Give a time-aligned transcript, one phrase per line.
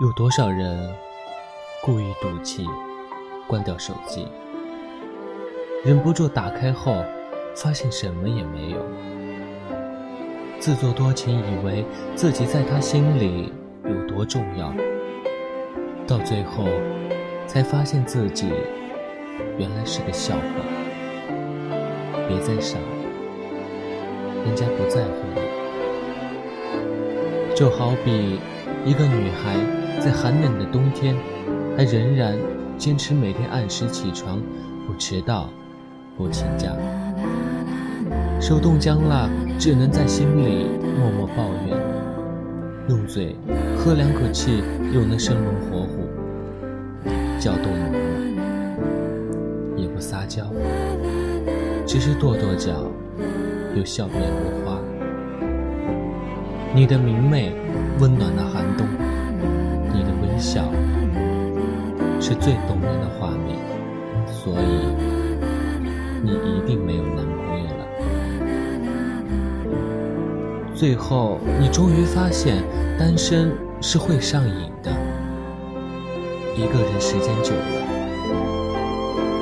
[0.00, 0.94] 有多少人
[1.82, 2.64] 故意赌气，
[3.48, 4.28] 关掉手机，
[5.84, 7.04] 忍不住打开后，
[7.56, 8.78] 发现什么也没有。
[10.60, 11.84] 自作多情，以为
[12.14, 13.52] 自己在他心里
[13.86, 14.72] 有多重要，
[16.06, 16.68] 到最后
[17.48, 18.52] 才发现自己
[19.58, 20.42] 原来是个笑话。
[22.28, 22.84] 别再傻了，
[24.46, 25.40] 人家不在乎你。
[27.56, 28.38] 就好比
[28.84, 29.56] 一个女孩
[30.00, 31.14] 在寒冷的冬天，
[31.76, 32.34] 还仍然
[32.76, 34.40] 坚持每天按时起床，
[34.86, 35.50] 不迟到，
[36.16, 36.68] 不请假。
[38.40, 40.66] 手冻僵了，只能在心里
[40.98, 41.76] 默默抱怨，
[42.88, 43.34] 用嘴
[43.76, 44.62] 喝两口气，
[44.92, 46.08] 又能生龙活虎。
[47.40, 47.90] 脚冻了，
[49.76, 50.44] 也不撒娇，
[51.84, 52.72] 只是跺跺脚，
[53.76, 54.78] 又笑面如花。
[56.74, 57.52] 你的明媚
[57.98, 58.86] 温暖了寒冬，
[60.38, 60.62] 笑
[62.20, 63.58] 是最动人的画面，
[64.26, 64.86] 所以
[66.22, 67.86] 你一定没有男朋友了。
[70.74, 72.62] 最后，你终于发现，
[72.98, 74.90] 单身是会上瘾的。
[76.56, 77.62] 一个人时间久了，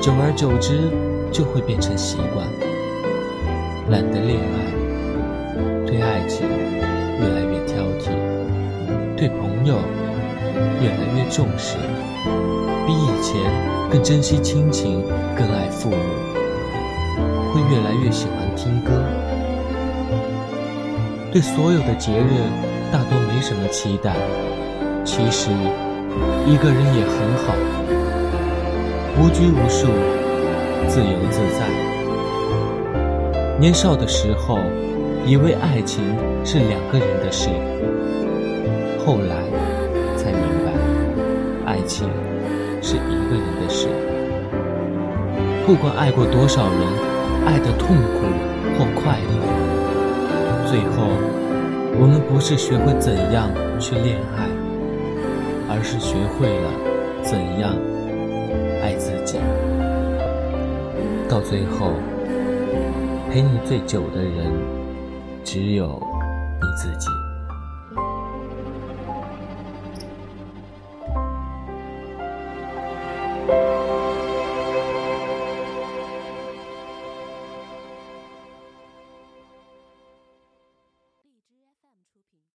[0.00, 0.90] 久而久之
[1.32, 2.46] 就会变成习惯，
[3.90, 4.72] 懒得恋爱，
[5.86, 6.48] 对爱情。
[7.20, 8.16] 越来越挑剔，
[9.14, 9.76] 对朋友
[10.80, 11.76] 越来越重视，
[12.86, 13.40] 比以前
[13.90, 15.02] 更珍惜亲情，
[15.36, 15.96] 更爱父母，
[17.52, 18.90] 会越来越喜欢听歌，
[21.32, 22.42] 对所有的节日
[22.92, 24.14] 大多没什么期待。
[25.04, 25.50] 其实
[26.46, 27.54] 一个人也很好，
[29.18, 29.88] 无拘无束，
[30.88, 31.66] 自由自在。
[33.58, 34.58] 年少的时候。
[35.26, 36.02] 以为爱情
[36.46, 37.50] 是两个人的事，
[39.04, 39.44] 后来，
[41.90, 42.08] 情
[42.80, 43.88] 是一个人的事。
[45.66, 46.80] 不管爱过多少人，
[47.44, 48.30] 爱的痛苦
[48.78, 49.32] 或快乐，
[50.70, 51.10] 最后
[51.98, 53.50] 我们不是学会怎样
[53.80, 54.46] 去恋爱，
[55.68, 56.70] 而是学会了
[57.24, 57.74] 怎样
[58.84, 59.38] 爱自己。
[61.28, 61.94] 到最后，
[63.28, 64.80] 陪你最久的人。
[65.42, 66.00] 只有
[66.60, 67.08] 你自己。